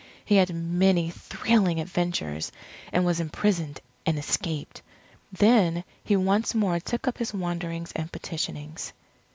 [0.25, 2.51] He had many thrilling adventures,
[2.91, 4.81] and was imprisoned and escaped.
[5.31, 8.93] Then he once more took up his wanderings and petitionings.